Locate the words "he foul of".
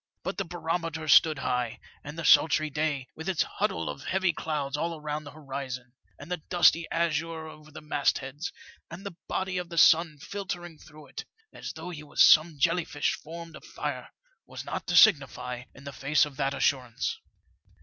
11.91-12.17